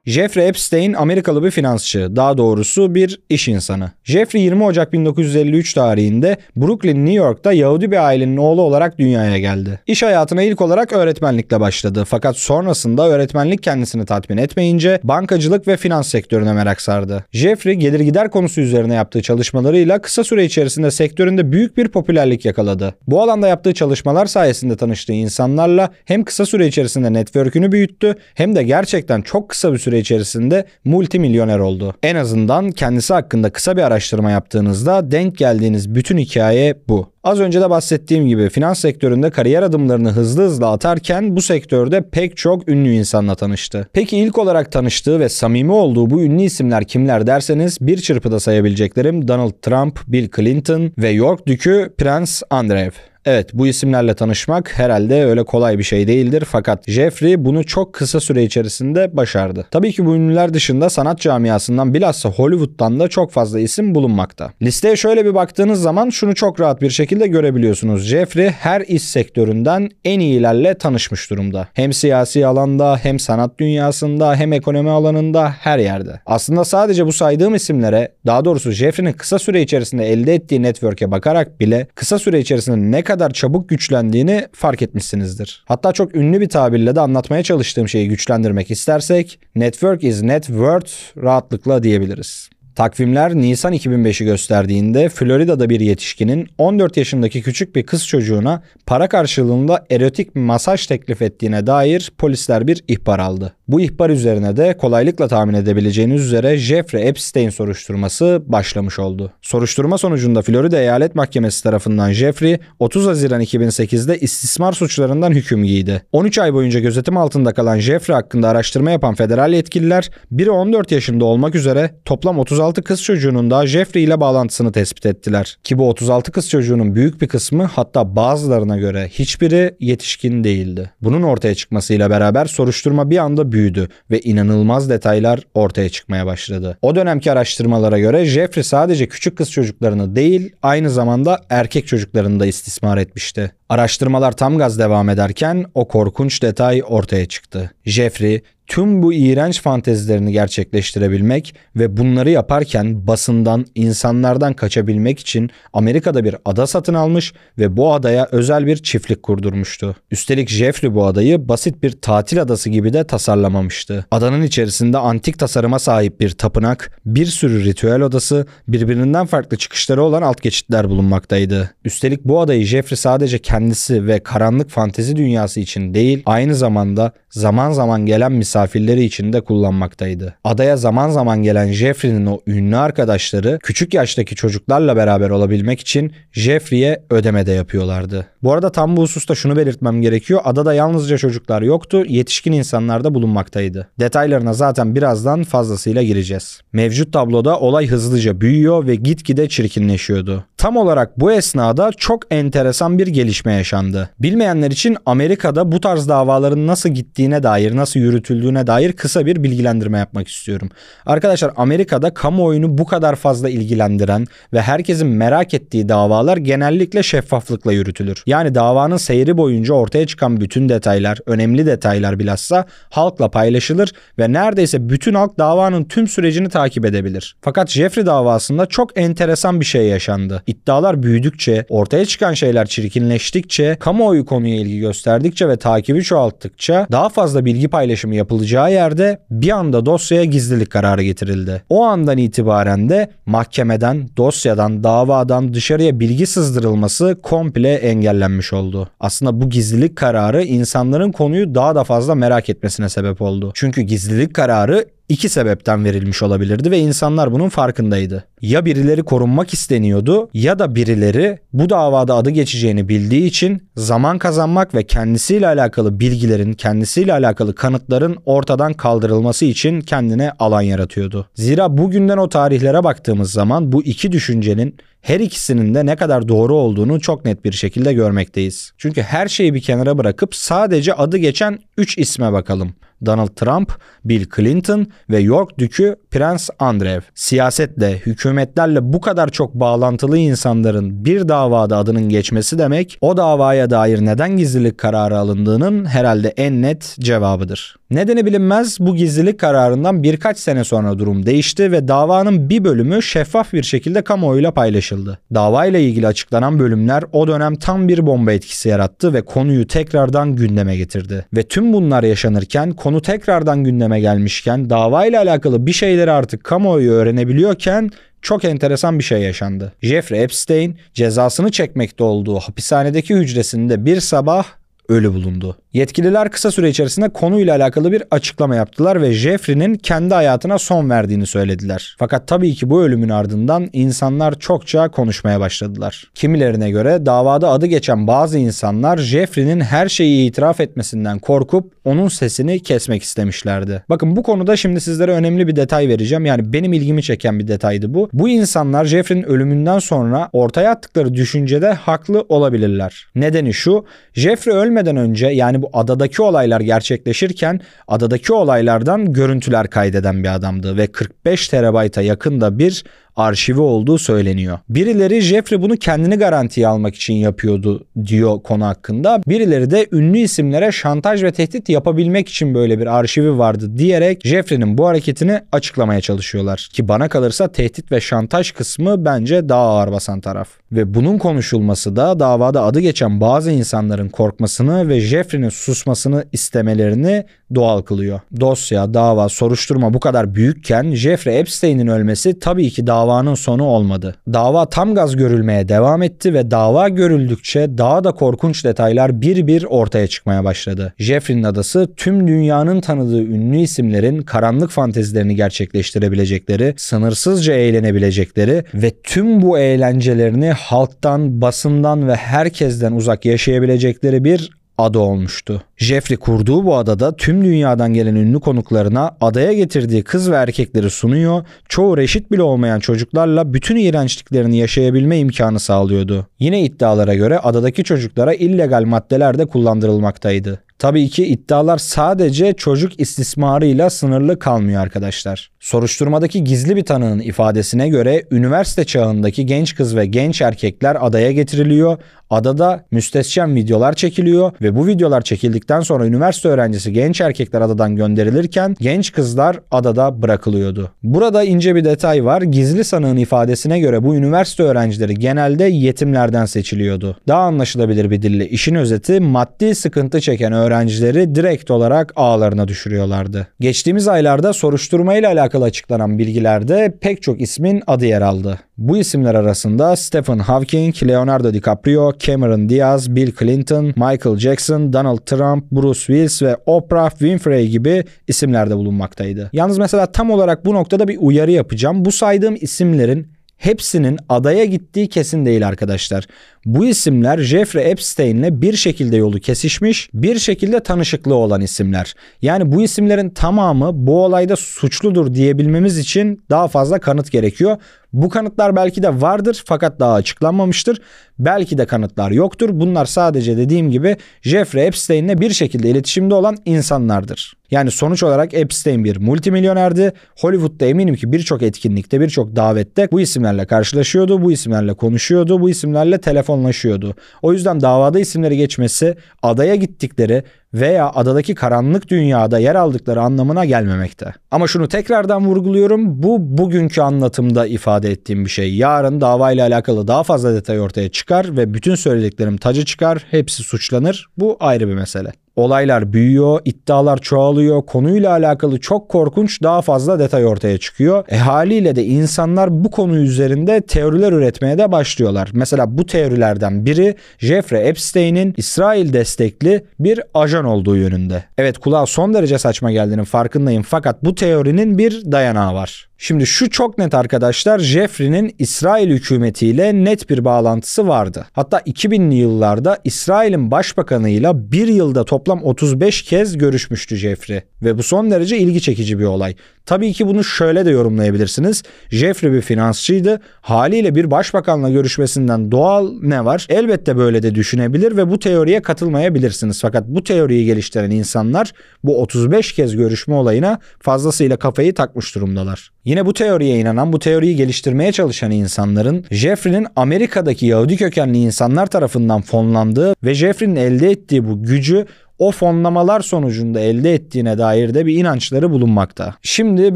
Jeffrey 0.05 0.47
Epstein 0.47 0.93
Amerikalı 0.93 1.43
bir 1.43 1.51
finansçı, 1.51 2.15
daha 2.15 2.37
doğrusu 2.37 2.95
bir 2.95 3.19
iş 3.29 3.47
insanı. 3.47 3.91
Jeffrey 4.03 4.41
20 4.41 4.63
Ocak 4.63 4.93
1953 4.93 5.73
tarihinde 5.73 6.37
Brooklyn, 6.57 7.05
New 7.05 7.13
York'ta 7.13 7.53
Yahudi 7.53 7.91
bir 7.91 8.05
ailenin 8.05 8.37
oğlu 8.37 8.61
olarak 8.61 8.99
dünyaya 8.99 9.37
geldi. 9.37 9.79
İş 9.87 10.03
hayatına 10.03 10.43
ilk 10.43 10.61
olarak 10.61 10.93
öğretmenlikle 10.93 11.59
başladı 11.59 12.05
fakat 12.07 12.37
sonrasında 12.37 13.09
öğretmenlik 13.09 13.63
kendisini 13.63 14.05
tatmin 14.05 14.37
etmeyince 14.37 14.99
bankacılık 15.03 15.67
ve 15.67 15.77
finans 15.77 16.07
sektörüne 16.07 16.53
merak 16.53 16.81
sardı. 16.81 17.25
Jeffrey 17.31 17.75
gelir 17.75 17.99
gider 17.99 18.31
konusu 18.31 18.61
üzerine 18.61 18.93
yaptığı 18.93 19.21
çalışmalarıyla 19.21 20.01
kısa 20.01 20.23
süre 20.23 20.45
içerisinde 20.45 20.91
sektöründe 20.91 21.51
büyük 21.51 21.77
bir 21.77 21.87
popülerlik 21.87 22.45
yakaladı. 22.45 22.95
Bu 23.07 23.21
alanda 23.21 23.47
yaptığı 23.47 23.73
çalışmalar 23.73 24.25
sayesinde 24.25 24.75
tanıştığı 24.75 25.13
insanlarla 25.13 25.89
hem 26.05 26.23
kısa 26.23 26.45
süre 26.45 26.67
içerisinde 26.67 27.13
network'ünü 27.13 27.71
büyüttü 27.71 28.15
hem 28.35 28.55
de 28.55 28.63
gerçekten 28.63 29.21
çok 29.21 29.49
kısa 29.49 29.73
bir 29.73 29.77
süre 29.77 29.92
süre 29.93 29.99
içerisinde 29.99 30.65
multimilyoner 30.85 31.59
oldu. 31.59 31.93
En 32.03 32.15
azından 32.15 32.71
kendisi 32.71 33.13
hakkında 33.13 33.49
kısa 33.49 33.77
bir 33.77 33.81
araştırma 33.81 34.31
yaptığınızda 34.31 35.11
denk 35.11 35.37
geldiğiniz 35.37 35.95
bütün 35.95 36.17
hikaye 36.17 36.75
bu. 36.87 37.07
Az 37.23 37.39
önce 37.39 37.61
de 37.61 37.69
bahsettiğim 37.69 38.27
gibi 38.27 38.49
finans 38.49 38.79
sektöründe 38.79 39.29
kariyer 39.29 39.63
adımlarını 39.63 40.11
hızlı 40.11 40.43
hızlı 40.43 40.67
atarken 40.67 41.35
bu 41.35 41.41
sektörde 41.41 42.09
pek 42.11 42.37
çok 42.37 42.69
ünlü 42.69 42.91
insanla 42.91 43.35
tanıştı. 43.35 43.87
Peki 43.93 44.17
ilk 44.17 44.37
olarak 44.37 44.71
tanıştığı 44.71 45.19
ve 45.19 45.29
samimi 45.29 45.71
olduğu 45.71 46.09
bu 46.09 46.21
ünlü 46.21 46.41
isimler 46.41 46.83
kimler 46.83 47.27
derseniz 47.27 47.77
bir 47.81 47.97
çırpıda 47.97 48.39
sayabileceklerim 48.39 49.27
Donald 49.27 49.61
Trump, 49.61 49.99
Bill 50.07 50.29
Clinton 50.35 50.91
ve 50.97 51.09
York 51.09 51.47
Dükü 51.47 51.93
Prens 51.97 52.41
Andrew. 52.49 53.12
Evet 53.25 53.49
bu 53.53 53.67
isimlerle 53.67 54.13
tanışmak 54.13 54.79
herhalde 54.79 55.25
öyle 55.25 55.43
kolay 55.43 55.77
bir 55.77 55.83
şey 55.83 56.07
değildir 56.07 56.43
fakat 56.47 56.89
Jeffrey 56.89 57.45
bunu 57.45 57.63
çok 57.63 57.93
kısa 57.93 58.19
süre 58.19 58.43
içerisinde 58.43 59.17
başardı. 59.17 59.65
Tabii 59.71 59.91
ki 59.91 60.05
bu 60.05 60.15
ünlüler 60.15 60.53
dışında 60.53 60.89
sanat 60.89 61.19
camiasından 61.19 61.93
bilhassa 61.93 62.29
Hollywood'dan 62.29 62.99
da 62.99 63.07
çok 63.07 63.31
fazla 63.31 63.59
isim 63.59 63.95
bulunmakta. 63.95 64.51
Listeye 64.61 64.95
şöyle 64.95 65.25
bir 65.25 65.35
baktığınız 65.35 65.81
zaman 65.81 66.09
şunu 66.09 66.35
çok 66.35 66.59
rahat 66.59 66.81
bir 66.81 66.89
şekilde 66.89 67.27
görebiliyorsunuz. 67.27 68.03
Jeffrey 68.03 68.49
her 68.49 68.81
iş 68.81 69.03
sektöründen 69.03 69.89
en 70.05 70.19
iyilerle 70.19 70.73
tanışmış 70.73 71.29
durumda. 71.29 71.67
Hem 71.73 71.93
siyasi 71.93 72.45
alanda 72.45 72.99
hem 73.03 73.19
sanat 73.19 73.59
dünyasında 73.59 74.35
hem 74.35 74.53
ekonomi 74.53 74.89
alanında 74.89 75.49
her 75.59 75.79
yerde. 75.79 76.19
Aslında 76.25 76.65
sadece 76.65 77.05
bu 77.05 77.13
saydığım 77.13 77.55
isimlere 77.55 78.11
daha 78.25 78.45
doğrusu 78.45 78.71
Jeffrey'nin 78.71 79.13
kısa 79.13 79.39
süre 79.39 79.61
içerisinde 79.61 80.11
elde 80.11 80.35
ettiği 80.35 80.63
network'e 80.63 81.11
bakarak 81.11 81.59
bile 81.59 81.87
kısa 81.95 82.19
süre 82.19 82.39
içerisinde 82.39 82.97
ne 82.97 83.01
kadar 83.01 83.12
kadar 83.13 83.31
çabuk 83.31 83.69
güçlendiğini 83.69 84.47
fark 84.53 84.81
etmişsinizdir. 84.81 85.63
Hatta 85.67 85.91
çok 85.91 86.15
ünlü 86.15 86.41
bir 86.41 86.49
tabirle 86.49 86.95
de 86.95 86.99
anlatmaya 86.99 87.43
çalıştığım 87.43 87.89
şeyi 87.89 88.09
güçlendirmek 88.09 88.71
istersek 88.71 89.39
network 89.55 90.03
is 90.03 90.21
net 90.21 90.45
worth 90.45 90.91
rahatlıkla 91.17 91.83
diyebiliriz. 91.83 92.49
Takvimler 92.75 93.35
Nisan 93.35 93.73
2005'i 93.73 94.25
gösterdiğinde 94.25 95.09
Florida'da 95.09 95.69
bir 95.69 95.79
yetişkinin 95.79 96.49
14 96.57 96.97
yaşındaki 96.97 97.41
küçük 97.41 97.75
bir 97.75 97.83
kız 97.83 98.07
çocuğuna 98.07 98.63
para 98.85 99.07
karşılığında 99.07 99.85
erotik 99.89 100.35
masaj 100.35 100.87
teklif 100.87 101.21
ettiğine 101.21 101.67
dair 101.67 102.11
polisler 102.17 102.67
bir 102.67 102.83
ihbar 102.87 103.19
aldı. 103.19 103.55
Bu 103.67 103.81
ihbar 103.81 104.09
üzerine 104.09 104.57
de 104.57 104.77
kolaylıkla 104.77 105.27
tahmin 105.27 105.53
edebileceğiniz 105.53 106.21
üzere 106.21 106.57
Jeffrey 106.57 107.07
Epstein 107.07 107.49
soruşturması 107.49 108.43
başlamış 108.45 108.99
oldu. 108.99 109.31
Soruşturma 109.41 109.97
sonucunda 109.97 110.41
Florida 110.41 110.79
Eyalet 110.79 111.15
Mahkemesi 111.15 111.63
tarafından 111.63 112.11
Jeffrey 112.11 112.57
30 112.79 113.07
Haziran 113.07 113.41
2008'de 113.41 114.19
istismar 114.19 114.73
suçlarından 114.73 115.31
hüküm 115.31 115.63
giydi. 115.63 116.01
13 116.11 116.37
ay 116.37 116.53
boyunca 116.53 116.79
gözetim 116.79 117.17
altında 117.17 117.53
kalan 117.53 117.79
Jeffrey 117.79 118.15
hakkında 118.15 118.49
araştırma 118.49 118.91
yapan 118.91 119.15
federal 119.15 119.53
yetkililer 119.53 120.09
biri 120.31 120.51
14 120.51 120.91
yaşında 120.91 121.25
olmak 121.25 121.55
üzere 121.55 121.91
toplam 122.05 122.39
36 122.63 122.83
kız 122.83 123.03
çocuğunun 123.03 123.51
da 123.51 123.67
Jeffrey 123.67 124.03
ile 124.03 124.19
bağlantısını 124.19 124.71
tespit 124.71 125.05
ettiler. 125.05 125.57
Ki 125.63 125.77
bu 125.77 125.89
36 125.89 126.31
kız 126.31 126.49
çocuğunun 126.49 126.95
büyük 126.95 127.21
bir 127.21 127.27
kısmı 127.27 127.63
hatta 127.63 128.15
bazılarına 128.15 128.77
göre 128.77 129.07
hiçbiri 129.07 129.75
yetişkin 129.79 130.43
değildi. 130.43 130.91
Bunun 131.01 131.23
ortaya 131.23 131.55
çıkmasıyla 131.55 132.09
beraber 132.09 132.45
soruşturma 132.45 133.09
bir 133.09 133.17
anda 133.17 133.51
büyüdü 133.51 133.87
ve 134.11 134.19
inanılmaz 134.19 134.89
detaylar 134.89 135.39
ortaya 135.53 135.89
çıkmaya 135.89 136.25
başladı. 136.25 136.77
O 136.81 136.95
dönemki 136.95 137.31
araştırmalara 137.31 137.99
göre 137.99 138.25
Jeffrey 138.25 138.63
sadece 138.63 139.07
küçük 139.07 139.37
kız 139.37 139.51
çocuklarını 139.51 140.15
değil 140.15 140.51
aynı 140.61 140.89
zamanda 140.89 141.41
erkek 141.49 141.87
çocuklarını 141.87 142.39
da 142.39 142.45
istismar 142.45 142.97
etmişti. 142.97 143.51
Araştırmalar 143.69 144.31
tam 144.31 144.57
gaz 144.57 144.79
devam 144.79 145.09
ederken 145.09 145.65
o 145.73 145.87
korkunç 145.87 146.41
detay 146.41 146.83
ortaya 146.87 147.25
çıktı. 147.25 147.71
Jeffrey 147.85 148.41
tüm 148.73 149.03
bu 149.03 149.13
iğrenç 149.13 149.61
fantezilerini 149.61 150.31
gerçekleştirebilmek 150.31 151.55
ve 151.75 151.97
bunları 151.97 152.29
yaparken 152.29 153.07
basından, 153.07 153.65
insanlardan 153.75 154.53
kaçabilmek 154.53 155.19
için 155.19 155.49
Amerika'da 155.73 156.23
bir 156.23 156.35
ada 156.45 156.67
satın 156.67 156.93
almış 156.93 157.33
ve 157.57 157.77
bu 157.77 157.93
adaya 157.93 158.27
özel 158.31 158.65
bir 158.65 158.77
çiftlik 158.77 159.23
kurdurmuştu. 159.23 159.95
Üstelik 160.11 160.49
Jeffrey 160.49 160.95
bu 160.95 161.05
adayı 161.05 161.47
basit 161.49 161.83
bir 161.83 161.91
tatil 161.91 162.41
adası 162.41 162.69
gibi 162.69 162.93
de 162.93 163.03
tasarlamamıştı. 163.03 164.05
Adanın 164.11 164.41
içerisinde 164.41 164.97
antik 164.97 165.39
tasarıma 165.39 165.79
sahip 165.79 166.19
bir 166.19 166.29
tapınak, 166.29 167.01
bir 167.05 167.25
sürü 167.25 167.63
ritüel 167.65 168.01
odası, 168.01 168.45
birbirinden 168.67 169.25
farklı 169.25 169.57
çıkışları 169.57 170.03
olan 170.03 170.21
alt 170.21 170.41
geçitler 170.41 170.89
bulunmaktaydı. 170.89 171.71
Üstelik 171.85 172.25
bu 172.25 172.41
adayı 172.41 172.65
Jeffrey 172.65 172.97
sadece 172.97 173.39
kendisi 173.39 174.07
ve 174.07 174.19
karanlık 174.19 174.69
fantezi 174.69 175.15
dünyası 175.15 175.59
için 175.59 175.93
değil, 175.93 176.23
aynı 176.25 176.55
zamanda 176.55 177.11
zaman 177.29 177.71
zaman 177.71 178.05
gelen 178.05 178.31
misafirleri 178.63 179.03
için 179.03 179.33
de 179.33 179.41
kullanmaktaydı. 179.41 180.35
Adaya 180.43 180.77
zaman 180.77 181.09
zaman 181.09 181.43
gelen 181.43 181.71
Jeffrey'nin 181.71 182.25
o 182.25 182.39
ünlü 182.47 182.77
arkadaşları 182.77 183.59
küçük 183.63 183.93
yaştaki 183.93 184.35
çocuklarla 184.35 184.95
beraber 184.95 185.29
olabilmek 185.29 185.79
için 185.79 186.11
Jeffrey'e 186.31 187.03
ödeme 187.09 187.45
de 187.45 187.51
yapıyorlardı. 187.51 188.25
Bu 188.43 188.53
arada 188.53 188.71
tam 188.71 188.97
bu 188.97 189.01
hususta 189.01 189.35
şunu 189.35 189.55
belirtmem 189.55 190.01
gerekiyor. 190.01 190.41
Adada 190.43 190.73
yalnızca 190.73 191.17
çocuklar 191.17 191.61
yoktu, 191.61 192.03
yetişkin 192.07 192.51
insanlar 192.51 193.03
da 193.03 193.13
bulunmaktaydı. 193.13 193.87
Detaylarına 193.99 194.53
zaten 194.53 194.95
birazdan 194.95 195.43
fazlasıyla 195.43 196.03
gireceğiz. 196.03 196.61
Mevcut 196.73 197.13
tabloda 197.13 197.59
olay 197.59 197.87
hızlıca 197.87 198.41
büyüyor 198.41 198.87
ve 198.87 198.95
gitgide 198.95 199.49
çirkinleşiyordu. 199.49 200.43
Tam 200.57 200.77
olarak 200.77 201.19
bu 201.19 201.31
esnada 201.31 201.91
çok 201.97 202.23
enteresan 202.31 202.99
bir 202.99 203.07
gelişme 203.07 203.53
yaşandı. 203.53 204.09
Bilmeyenler 204.19 204.71
için 204.71 204.97
Amerika'da 205.05 205.71
bu 205.71 205.79
tarz 205.81 206.09
davaların 206.09 206.67
nasıl 206.67 206.89
gittiğine 206.89 207.43
dair, 207.43 207.75
nasıl 207.75 207.99
yürütüldüğü 207.99 208.42
görüldüğüne 208.43 208.67
dair 208.67 208.93
kısa 208.93 209.25
bir 209.25 209.43
bilgilendirme 209.43 209.97
yapmak 209.97 210.27
istiyorum. 210.27 210.69
Arkadaşlar 211.05 211.51
Amerika'da 211.55 212.13
kamuoyunu 212.13 212.77
bu 212.77 212.85
kadar 212.85 213.15
fazla 213.15 213.49
ilgilendiren 213.49 214.25
ve 214.53 214.61
herkesin 214.61 215.07
merak 215.07 215.53
ettiği 215.53 215.89
davalar 215.89 216.37
genellikle 216.37 217.03
şeffaflıkla 217.03 217.71
yürütülür. 217.71 218.23
Yani 218.25 218.55
davanın 218.55 218.97
seyri 218.97 219.37
boyunca 219.37 219.73
ortaya 219.73 220.07
çıkan 220.07 220.41
bütün 220.41 220.69
detaylar, 220.69 221.19
önemli 221.25 221.65
detaylar 221.65 222.19
bilhassa 222.19 222.65
halkla 222.89 223.29
paylaşılır 223.31 223.91
ve 224.19 224.33
neredeyse 224.33 224.89
bütün 224.89 225.13
halk 225.13 225.37
davanın 225.37 225.83
tüm 225.83 226.07
sürecini 226.07 226.49
takip 226.49 226.85
edebilir. 226.85 227.35
Fakat 227.41 227.69
Jeffrey 227.69 228.05
davasında 228.05 228.65
çok 228.65 228.99
enteresan 228.99 229.59
bir 229.59 229.65
şey 229.65 229.85
yaşandı. 229.87 230.43
İddialar 230.47 231.03
büyüdükçe, 231.03 231.65
ortaya 231.69 232.05
çıkan 232.05 232.33
şeyler 232.33 232.67
çirkinleştikçe, 232.67 233.77
kamuoyu 233.79 234.25
konuya 234.25 234.55
ilgi 234.55 234.79
gösterdikçe 234.79 235.47
ve 235.47 235.57
takibi 235.57 236.03
çoğalttıkça 236.03 236.87
daha 236.91 237.09
fazla 237.09 237.45
bilgi 237.45 237.67
paylaşımı 237.67 238.15
yapılacağı 238.33 238.71
yerde 238.71 239.19
bir 239.31 239.49
anda 239.49 239.85
dosyaya 239.85 240.23
gizlilik 240.23 240.69
kararı 240.69 241.03
getirildi. 241.03 241.63
O 241.69 241.83
andan 241.83 242.17
itibaren 242.17 242.89
de 242.89 243.11
mahkemeden, 243.25 244.09
dosyadan, 244.17 244.83
davadan 244.83 245.53
dışarıya 245.53 245.99
bilgi 245.99 246.25
sızdırılması 246.25 247.17
komple 247.23 247.73
engellenmiş 247.73 248.53
oldu. 248.53 248.89
Aslında 248.99 249.41
bu 249.41 249.49
gizlilik 249.49 249.95
kararı 249.95 250.43
insanların 250.43 251.11
konuyu 251.11 251.55
daha 251.55 251.75
da 251.75 251.83
fazla 251.83 252.15
merak 252.15 252.49
etmesine 252.49 252.89
sebep 252.89 253.21
oldu. 253.21 253.51
Çünkü 253.53 253.81
gizlilik 253.81 254.33
kararı 254.33 254.85
iki 255.09 255.29
sebepten 255.29 255.85
verilmiş 255.85 256.23
olabilirdi 256.23 256.71
ve 256.71 256.79
insanlar 256.79 257.31
bunun 257.31 257.49
farkındaydı. 257.49 258.23
Ya 258.43 258.65
birileri 258.65 259.03
korunmak 259.03 259.53
isteniyordu 259.53 260.29
ya 260.33 260.59
da 260.59 260.75
birileri 260.75 261.39
bu 261.53 261.69
davada 261.69 262.15
adı 262.15 262.29
geçeceğini 262.29 262.89
bildiği 262.89 263.25
için 263.25 263.69
zaman 263.75 264.17
kazanmak 264.17 264.75
ve 264.75 264.83
kendisiyle 264.83 265.47
alakalı 265.47 265.99
bilgilerin, 265.99 266.53
kendisiyle 266.53 267.13
alakalı 267.13 267.55
kanıtların 267.55 268.17
ortadan 268.25 268.73
kaldırılması 268.73 269.45
için 269.45 269.81
kendine 269.81 270.31
alan 270.39 270.61
yaratıyordu. 270.61 271.27
Zira 271.35 271.77
bugünden 271.77 272.17
o 272.17 272.29
tarihlere 272.29 272.83
baktığımız 272.83 273.31
zaman 273.31 273.71
bu 273.71 273.83
iki 273.83 274.11
düşüncenin 274.11 274.75
her 275.01 275.19
ikisinin 275.19 275.75
de 275.75 275.85
ne 275.85 275.95
kadar 275.95 276.27
doğru 276.27 276.55
olduğunu 276.55 276.99
çok 276.99 277.25
net 277.25 277.45
bir 277.45 277.51
şekilde 277.51 277.93
görmekteyiz. 277.93 278.71
Çünkü 278.77 279.01
her 279.01 279.27
şeyi 279.27 279.53
bir 279.53 279.61
kenara 279.61 279.97
bırakıp 279.97 280.35
sadece 280.35 280.93
adı 280.93 281.17
geçen 281.17 281.59
3 281.77 281.97
isme 281.97 282.33
bakalım. 282.33 282.73
Donald 283.05 283.35
Trump, 283.35 283.71
Bill 284.05 284.25
Clinton 284.35 284.87
ve 285.09 285.19
York 285.19 285.59
Dükü 285.59 285.95
Prens 286.11 286.49
Andrew. 286.59 287.01
Siyasetle, 287.15 288.01
hükümetlerle 288.33 288.93
bu 288.93 289.01
kadar 289.01 289.29
çok 289.29 289.53
bağlantılı 289.53 290.17
insanların 290.17 291.05
bir 291.05 291.27
davada 291.27 291.77
adının 291.77 292.09
geçmesi 292.09 292.57
demek 292.57 292.97
o 293.01 293.17
davaya 293.17 293.69
dair 293.69 294.05
neden 294.05 294.37
gizlilik 294.37 294.77
kararı 294.77 295.17
alındığının 295.17 295.85
herhalde 295.85 296.33
en 296.37 296.61
net 296.61 296.95
cevabıdır. 296.99 297.75
Nedeni 297.93 298.25
bilinmez 298.25 298.79
bu 298.79 298.95
gizlilik 298.95 299.39
kararından 299.39 300.03
birkaç 300.03 300.37
sene 300.37 300.63
sonra 300.63 300.99
durum 300.99 301.25
değişti 301.25 301.71
ve 301.71 301.87
davanın 301.87 302.49
bir 302.49 302.63
bölümü 302.63 303.01
şeffaf 303.01 303.53
bir 303.53 303.63
şekilde 303.63 304.01
kamuoyuyla 304.03 304.51
paylaşıldı. 304.51 305.19
Davayla 305.33 305.79
ilgili 305.79 306.07
açıklanan 306.07 306.59
bölümler 306.59 307.03
o 307.11 307.27
dönem 307.27 307.55
tam 307.55 307.87
bir 307.87 308.05
bomba 308.05 308.31
etkisi 308.31 308.69
yarattı 308.69 309.13
ve 309.13 309.21
konuyu 309.21 309.67
tekrardan 309.67 310.35
gündeme 310.35 310.77
getirdi. 310.77 311.25
Ve 311.33 311.43
tüm 311.43 311.73
bunlar 311.73 312.03
yaşanırken 312.03 312.71
konu 312.71 313.01
tekrardan 313.01 313.63
gündeme 313.63 313.99
gelmişken 313.99 314.69
davayla 314.69 315.21
alakalı 315.21 315.65
bir 315.65 315.73
şeyleri 315.73 316.11
artık 316.11 316.43
kamuoyu 316.43 316.91
öğrenebiliyorken 316.91 317.89
çok 318.21 318.45
enteresan 318.45 318.99
bir 318.99 319.03
şey 319.03 319.21
yaşandı. 319.21 319.73
Jeffrey 319.81 320.23
Epstein 320.23 320.77
cezasını 320.93 321.51
çekmekte 321.51 322.03
olduğu 322.03 322.39
hapishanedeki 322.39 323.15
hücresinde 323.15 323.85
bir 323.85 323.99
sabah 323.99 324.45
ölü 324.89 325.13
bulundu. 325.13 325.57
Yetkililer 325.73 326.31
kısa 326.31 326.51
süre 326.51 326.69
içerisinde 326.69 327.09
konuyla 327.09 327.55
alakalı 327.55 327.91
bir 327.91 328.03
açıklama 328.11 328.55
yaptılar 328.55 329.01
ve 329.01 329.13
Jeffrey'nin 329.13 329.75
kendi 329.75 330.13
hayatına 330.13 330.57
son 330.57 330.89
verdiğini 330.89 331.25
söylediler. 331.25 331.95
Fakat 331.99 332.27
tabii 332.27 332.53
ki 332.53 332.69
bu 332.69 332.83
ölümün 332.83 333.09
ardından 333.09 333.69
insanlar 333.73 334.39
çokça 334.39 334.89
konuşmaya 334.89 335.39
başladılar. 335.39 336.11
Kimilerine 336.15 336.71
göre 336.71 337.05
davada 337.05 337.49
adı 337.49 337.65
geçen 337.65 338.07
bazı 338.07 338.37
insanlar 338.37 338.97
Jeffrey'nin 338.97 339.59
her 339.59 339.89
şeyi 339.89 340.29
itiraf 340.29 340.59
etmesinden 340.59 341.19
korkup 341.19 341.73
onun 341.85 342.07
sesini 342.07 342.59
kesmek 342.59 343.03
istemişlerdi. 343.03 343.83
Bakın 343.89 344.15
bu 344.15 344.23
konuda 344.23 344.55
şimdi 344.55 344.81
sizlere 344.81 345.11
önemli 345.11 345.47
bir 345.47 345.55
detay 345.55 345.87
vereceğim. 345.87 346.25
Yani 346.25 346.53
benim 346.53 346.73
ilgimi 346.73 347.03
çeken 347.03 347.39
bir 347.39 347.47
detaydı 347.47 347.93
bu. 347.93 348.09
Bu 348.13 348.29
insanlar 348.29 348.85
Jeffrey'nin 348.85 349.23
ölümünden 349.23 349.79
sonra 349.79 350.29
ortaya 350.33 350.71
attıkları 350.71 351.13
düşüncede 351.13 351.71
haklı 351.71 352.25
olabilirler. 352.29 353.07
Nedeni 353.15 353.53
şu, 353.53 353.85
Jeffrey 354.13 354.55
ölmeden 354.73 354.97
önce 354.97 355.27
yani 355.27 355.61
bu 355.61 355.69
adadaki 355.73 356.21
olaylar 356.21 356.61
gerçekleşirken 356.61 357.59
adadaki 357.87 358.33
olaylardan 358.33 359.13
görüntüler 359.13 359.69
kaydeden 359.69 360.23
bir 360.23 360.35
adamdı 360.35 360.77
ve 360.77 360.87
45 360.87 361.47
terabayta 361.47 362.01
yakın 362.01 362.41
da 362.41 362.59
bir 362.59 362.83
arşivi 363.15 363.59
olduğu 363.59 363.97
söyleniyor. 363.97 364.59
Birileri 364.69 365.21
Jeffrey 365.21 365.61
bunu 365.61 365.77
kendini 365.77 366.15
garantiye 366.15 366.67
almak 366.67 366.95
için 366.95 367.13
yapıyordu 367.13 367.87
diyor 368.05 368.43
konu 368.43 368.65
hakkında. 368.65 369.21
Birileri 369.27 369.71
de 369.71 369.87
ünlü 369.91 370.17
isimlere 370.17 370.71
şantaj 370.71 371.23
ve 371.23 371.31
tehdit 371.31 371.69
yapabilmek 371.69 372.29
için 372.29 372.55
böyle 372.55 372.79
bir 372.79 372.85
arşivi 372.85 373.37
vardı 373.37 373.77
diyerek 373.77 374.21
Jeffrey'nin 374.25 374.77
bu 374.77 374.87
hareketini 374.87 375.41
açıklamaya 375.51 376.01
çalışıyorlar. 376.01 376.69
Ki 376.73 376.87
bana 376.87 377.09
kalırsa 377.09 377.51
tehdit 377.51 377.91
ve 377.91 378.01
şantaj 378.01 378.51
kısmı 378.51 379.05
bence 379.05 379.49
daha 379.49 379.61
ağır 379.61 379.91
basan 379.91 380.21
taraf. 380.21 380.49
Ve 380.71 380.93
bunun 380.93 381.17
konuşulması 381.17 381.95
da 381.95 382.19
davada 382.19 382.63
adı 382.63 382.79
geçen 382.79 383.21
bazı 383.21 383.51
insanların 383.51 384.09
korkmasını 384.09 384.89
ve 384.89 384.99
Jeffrey'nin 384.99 385.49
susmasını 385.49 386.25
istemelerini 386.31 387.25
doğal 387.55 387.81
kılıyor. 387.81 388.19
Dosya, 388.39 388.93
dava, 388.93 389.29
soruşturma 389.29 389.93
bu 389.93 389.99
kadar 389.99 390.35
büyükken 390.35 390.91
Jeffrey 390.95 391.39
Epstein'in 391.39 391.87
ölmesi 391.87 392.39
tabii 392.39 392.69
ki 392.69 392.87
davanın 392.87 393.35
sonu 393.35 393.63
olmadı. 393.63 394.15
Dava 394.33 394.65
tam 394.65 394.95
gaz 394.95 395.15
görülmeye 395.15 395.69
devam 395.69 396.03
etti 396.03 396.33
ve 396.33 396.51
dava 396.51 396.89
görüldükçe 396.89 397.77
daha 397.77 398.03
da 398.03 398.11
korkunç 398.11 398.65
detaylar 398.65 399.21
bir 399.21 399.47
bir 399.47 399.63
ortaya 399.63 400.07
çıkmaya 400.07 400.43
başladı. 400.43 400.93
Jeffrey'nin 400.97 401.43
adası 401.43 401.89
tüm 401.97 402.27
dünyanın 402.27 402.81
tanıdığı 402.81 403.21
ünlü 403.21 403.57
isimlerin 403.57 404.21
karanlık 404.21 404.71
fantezilerini 404.71 405.35
gerçekleştirebilecekleri, 405.35 406.73
sınırsızca 406.77 407.53
eğlenebilecekleri 407.53 408.63
ve 408.73 408.91
tüm 409.03 409.41
bu 409.41 409.59
eğlencelerini 409.59 410.51
halktan, 410.51 411.41
basından 411.41 412.07
ve 412.07 412.15
herkesten 412.15 412.91
uzak 412.91 413.25
yaşayabilecekleri 413.25 414.23
bir 414.23 414.62
adı 414.77 414.99
olmuştu. 414.99 415.63
Jeffrey 415.77 416.17
kurduğu 416.17 416.65
bu 416.65 416.75
adada 416.75 417.15
tüm 417.15 417.43
dünyadan 417.45 417.93
gelen 417.93 418.15
ünlü 418.15 418.39
konuklarına 418.39 419.17
adaya 419.21 419.53
getirdiği 419.53 420.03
kız 420.03 420.31
ve 420.31 420.35
erkekleri 420.35 420.89
sunuyor, 420.89 421.45
çoğu 421.69 421.97
reşit 421.97 422.31
bile 422.31 422.41
olmayan 422.41 422.79
çocuklarla 422.79 423.53
bütün 423.53 423.75
iğrençliklerini 423.75 424.57
yaşayabilme 424.57 425.17
imkanı 425.19 425.59
sağlıyordu. 425.59 426.27
Yine 426.39 426.61
iddialara 426.61 427.13
göre 427.13 427.39
adadaki 427.39 427.83
çocuklara 427.83 428.33
illegal 428.33 428.83
maddeler 428.83 429.37
de 429.37 429.45
kullandırılmaktaydı. 429.45 430.63
Tabii 430.79 431.09
ki 431.09 431.25
iddialar 431.25 431.77
sadece 431.77 432.53
çocuk 432.53 432.99
istismarıyla 432.99 433.89
sınırlı 433.89 434.39
kalmıyor 434.39 434.81
arkadaşlar. 434.81 435.52
Soruşturmadaki 435.63 436.43
gizli 436.43 436.75
bir 436.75 436.85
tanığın 436.85 437.19
ifadesine 437.19 437.89
göre 437.89 438.23
üniversite 438.31 438.85
çağındaki 438.85 439.45
genç 439.45 439.75
kız 439.75 439.95
ve 439.95 440.05
genç 440.05 440.41
erkekler 440.41 440.97
adaya 440.99 441.31
getiriliyor. 441.31 441.97
Adada 442.29 442.85
müstescen 442.91 443.55
videolar 443.55 443.93
çekiliyor 443.93 444.51
ve 444.61 444.75
bu 444.75 444.87
videolar 444.87 445.21
çekildikten 445.21 445.81
sonra 445.81 446.05
üniversite 446.05 446.49
öğrencisi 446.49 446.93
genç 446.93 447.21
erkekler 447.21 447.61
adadan 447.61 447.95
gönderilirken 447.95 448.75
genç 448.79 449.11
kızlar 449.11 449.59
adada 449.71 450.21
bırakılıyordu. 450.21 450.91
Burada 451.03 451.43
ince 451.43 451.75
bir 451.75 451.85
detay 451.85 452.25
var. 452.25 452.41
Gizli 452.41 452.83
sanığın 452.83 453.17
ifadesine 453.17 453.79
göre 453.79 454.03
bu 454.03 454.15
üniversite 454.15 454.63
öğrencileri 454.63 455.13
genelde 455.15 455.63
yetimlerden 455.63 456.45
seçiliyordu. 456.45 457.17
Daha 457.27 457.41
anlaşılabilir 457.41 458.09
bir 458.09 458.21
dille 458.21 458.49
işin 458.49 458.75
özeti 458.75 459.19
maddi 459.19 459.75
sıkıntı 459.75 460.21
çeken 460.21 460.53
öğrencileri 460.53 461.35
direkt 461.35 461.71
olarak 461.71 462.13
ağlarına 462.15 462.67
düşürüyorlardı. 462.67 463.47
Geçtiğimiz 463.59 464.07
aylarda 464.07 464.53
soruşturmayla 464.53 465.29
alakalı 465.53 465.65
açıklanan 465.65 466.17
bilgilerde 466.17 466.97
pek 467.01 467.21
çok 467.21 467.41
ismin 467.41 467.83
adı 467.87 468.05
yer 468.05 468.21
aldı. 468.21 468.59
Bu 468.77 468.97
isimler 468.97 469.35
arasında 469.35 469.95
Stephen 469.95 470.39
Hawking, 470.39 470.95
Leonardo 471.03 471.53
DiCaprio, 471.53 472.13
Cameron 472.19 472.69
Diaz, 472.69 473.15
Bill 473.15 473.31
Clinton, 473.39 473.85
Michael 473.85 474.37
Jackson, 474.37 474.93
Donald 474.93 475.17
Trump, 475.25 475.71
Bruce 475.71 475.99
Willis 475.99 476.41
ve 476.41 476.57
Oprah 476.65 477.09
Winfrey 477.09 477.67
gibi 477.67 478.03
isimler 478.27 478.69
de 478.69 478.75
bulunmaktaydı. 478.75 479.49
Yalnız 479.53 479.77
mesela 479.77 480.05
tam 480.11 480.31
olarak 480.31 480.65
bu 480.65 480.73
noktada 480.73 481.07
bir 481.07 481.17
uyarı 481.19 481.51
yapacağım. 481.51 482.05
Bu 482.05 482.11
saydığım 482.11 482.55
isimlerin 482.61 483.32
hepsinin 483.63 484.17
adaya 484.29 484.65
gittiği 484.65 485.09
kesin 485.09 485.45
değil 485.45 485.67
arkadaşlar. 485.67 486.25
Bu 486.65 486.85
isimler 486.85 487.37
Jeffrey 487.37 487.91
Epstein'le 487.91 488.61
bir 488.61 488.73
şekilde 488.73 489.17
yolu 489.17 489.39
kesişmiş, 489.39 490.09
bir 490.13 490.39
şekilde 490.39 490.79
tanışıklığı 490.79 491.35
olan 491.35 491.61
isimler. 491.61 492.15
Yani 492.41 492.71
bu 492.71 492.81
isimlerin 492.81 493.29
tamamı 493.29 493.91
bu 493.93 494.23
olayda 494.23 494.55
suçludur 494.55 495.33
diyebilmemiz 495.33 495.97
için 495.97 496.43
daha 496.49 496.67
fazla 496.67 496.99
kanıt 496.99 497.31
gerekiyor. 497.31 497.77
Bu 498.13 498.29
kanıtlar 498.29 498.75
belki 498.75 499.03
de 499.03 499.21
vardır 499.21 499.63
fakat 499.65 499.99
daha 499.99 500.13
açıklanmamıştır. 500.13 501.01
Belki 501.39 501.77
de 501.77 501.85
kanıtlar 501.85 502.31
yoktur. 502.31 502.69
Bunlar 502.73 503.05
sadece 503.05 503.57
dediğim 503.57 503.91
gibi 503.91 504.17
Jeffrey 504.41 504.87
Epstein'le 504.87 505.41
bir 505.41 505.49
şekilde 505.49 505.89
iletişimde 505.89 506.33
olan 506.33 506.57
insanlardır. 506.65 507.53
Yani 507.71 507.91
sonuç 507.91 508.23
olarak 508.23 508.53
Epstein 508.53 509.03
bir 509.03 509.17
multimilyonerdi. 509.17 510.13
Hollywood'da 510.39 510.85
eminim 510.85 511.15
ki 511.15 511.31
birçok 511.31 511.61
etkinlikte, 511.61 512.21
birçok 512.21 512.55
davette 512.55 513.11
bu 513.11 513.21
isimlerle 513.21 513.65
karşılaşıyordu, 513.65 514.41
bu 514.41 514.51
isimlerle 514.51 514.93
konuşuyordu, 514.93 515.61
bu 515.61 515.69
isimlerle 515.69 516.21
telefonlaşıyordu. 516.21 517.15
O 517.41 517.53
yüzden 517.53 517.81
davada 517.81 518.19
isimleri 518.19 518.57
geçmesi 518.57 519.15
adaya 519.41 519.75
gittikleri 519.75 520.43
veya 520.73 521.09
adadaki 521.09 521.55
karanlık 521.55 522.09
dünyada 522.09 522.59
yer 522.59 522.75
aldıkları 522.75 523.21
anlamına 523.21 523.65
gelmemekte. 523.65 524.33
Ama 524.51 524.67
şunu 524.67 524.87
tekrardan 524.87 525.45
vurguluyorum. 525.45 526.23
Bu 526.23 526.57
bugünkü 526.57 527.01
anlatımda 527.01 527.67
ifade 527.67 528.11
ettiğim 528.11 528.45
bir 528.45 528.49
şey. 528.49 528.75
Yarın 528.75 529.21
davayla 529.21 529.67
alakalı 529.67 530.07
daha 530.07 530.23
fazla 530.23 530.53
detay 530.53 530.79
ortaya 530.79 531.09
çıkar 531.09 531.57
ve 531.57 531.73
bütün 531.73 531.95
söylediklerim 531.95 532.57
tacı 532.57 532.85
çıkar. 532.85 533.25
Hepsi 533.31 533.63
suçlanır. 533.63 534.27
Bu 534.37 534.57
ayrı 534.59 534.87
bir 534.87 534.93
mesele. 534.93 535.42
Olaylar 535.55 536.13
büyüyor, 536.13 536.61
iddialar 536.65 537.17
çoğalıyor, 537.17 537.85
konuyla 537.85 538.31
alakalı 538.31 538.79
çok 538.79 539.09
korkunç 539.09 539.63
daha 539.63 539.81
fazla 539.81 540.19
detay 540.19 540.45
ortaya 540.45 540.77
çıkıyor. 540.77 541.25
E 541.29 541.37
haliyle 541.37 541.95
de 541.95 542.03
insanlar 542.03 542.83
bu 542.83 542.91
konu 542.91 543.17
üzerinde 543.17 543.81
teoriler 543.81 544.31
üretmeye 544.31 544.77
de 544.77 544.91
başlıyorlar. 544.91 545.49
Mesela 545.53 545.97
bu 545.97 546.05
teorilerden 546.05 546.85
biri 546.85 547.15
Jeffrey 547.37 547.89
Epstein'in 547.89 548.53
İsrail 548.57 549.13
destekli 549.13 549.85
bir 549.99 550.21
ajan 550.33 550.65
olduğu 550.65 550.95
yönünde. 550.95 551.43
Evet 551.57 551.77
kulağa 551.77 552.05
son 552.05 552.33
derece 552.33 552.57
saçma 552.57 552.91
geldiğinin 552.91 553.23
farkındayım 553.23 553.83
fakat 553.83 554.23
bu 554.23 554.35
teorinin 554.35 554.97
bir 554.97 555.31
dayanağı 555.31 555.73
var. 555.73 556.12
Şimdi 556.25 556.47
şu 556.47 556.69
çok 556.69 556.97
net 556.97 557.13
arkadaşlar 557.13 557.79
Jeffrey'nin 557.79 558.55
İsrail 558.59 559.09
hükümetiyle 559.09 559.93
net 559.93 560.29
bir 560.29 560.45
bağlantısı 560.45 561.07
vardı. 561.07 561.47
Hatta 561.51 561.79
2000'li 561.79 562.35
yıllarda 562.35 562.97
İsrail'in 563.03 563.71
başbakanıyla 563.71 564.71
bir 564.71 564.87
yılda 564.87 565.25
toplam 565.25 565.63
35 565.63 566.21
kez 566.21 566.57
görüşmüştü 566.57 567.15
Jeffrey. 567.15 567.61
Ve 567.81 567.97
bu 567.97 568.03
son 568.03 568.31
derece 568.31 568.57
ilgi 568.57 568.81
çekici 568.81 569.19
bir 569.19 569.25
olay. 569.25 569.55
Tabii 569.85 570.13
ki 570.13 570.27
bunu 570.27 570.43
şöyle 570.43 570.85
de 570.85 570.89
yorumlayabilirsiniz. 570.89 571.83
Jeffrey 572.09 572.51
bir 572.51 572.61
finansçıydı. 572.61 573.39
Haliyle 573.61 574.15
bir 574.15 574.31
başbakanla 574.31 574.89
görüşmesinden 574.89 575.71
doğal 575.71 576.11
ne 576.21 576.45
var? 576.45 576.65
Elbette 576.69 577.17
böyle 577.17 577.43
de 577.43 577.55
düşünebilir 577.55 578.17
ve 578.17 578.29
bu 578.29 578.39
teoriye 578.39 578.81
katılmayabilirsiniz. 578.81 579.81
Fakat 579.81 580.07
bu 580.07 580.23
teoriyi 580.23 580.65
geliştiren 580.65 581.11
insanlar 581.11 581.71
bu 582.03 582.21
35 582.21 582.73
kez 582.73 582.95
görüşme 582.95 583.35
olayına 583.35 583.79
fazlasıyla 583.99 584.57
kafayı 584.57 584.93
takmış 584.93 585.35
durumdalar. 585.35 585.91
Yine 586.05 586.25
bu 586.25 586.33
teoriye 586.33 586.79
inanan, 586.79 587.13
bu 587.13 587.19
teoriyi 587.19 587.55
geliştirmeye 587.55 588.11
çalışan 588.11 588.51
insanların 588.51 589.25
Jeffrey'nin 589.31 589.87
Amerika'daki 589.95 590.65
Yahudi 590.65 590.97
kökenli 590.97 591.37
insanlar 591.37 591.87
tarafından 591.87 592.41
fonlandığı 592.41 593.13
ve 593.23 593.33
Jeffrey'nin 593.33 593.75
elde 593.75 594.11
ettiği 594.11 594.47
bu 594.47 594.63
gücü 594.63 595.05
o 595.39 595.51
fonlamalar 595.51 596.21
sonucunda 596.21 596.79
elde 596.79 597.13
ettiğine 597.13 597.57
dair 597.57 597.93
de 597.93 598.05
bir 598.05 598.15
inançları 598.15 598.71
bulunmakta. 598.71 599.35
Şimdi 599.41 599.95